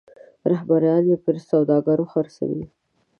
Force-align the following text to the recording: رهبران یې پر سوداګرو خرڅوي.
رهبران 0.51 1.03
یې 1.11 1.17
پر 1.23 1.35
سوداګرو 1.49 2.05
خرڅوي. 2.11 2.63